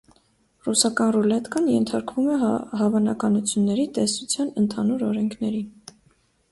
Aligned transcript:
Ռուսական 0.67 1.11
ռուլետկան 1.15 1.67
ենթարկվում 1.73 2.31
է 2.37 2.39
հավանականությունների 2.81 3.87
տեսության 4.01 4.53
ընդհանուր 4.65 5.07
օրենքներին։ 5.11 5.71